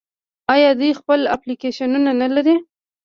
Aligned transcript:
آیا 0.53 0.71
دوی 0.79 0.91
خپل 0.99 1.19
اپلیکیشنونه 1.35 2.11
نلري؟ 2.21 2.55